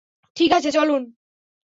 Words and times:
ঠিক 0.37 0.51
আছে, 0.53 0.69
চলুন। 0.71 1.01